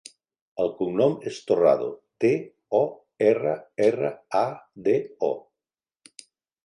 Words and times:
El 0.61 0.69
cognom 0.77 1.13
és 1.31 1.41
Torrado: 1.49 1.89
te, 2.25 2.31
o, 2.79 2.81
erra, 3.29 3.55
erra, 3.89 4.13
a, 4.43 4.45
de, 4.89 4.97
o. 5.29 5.31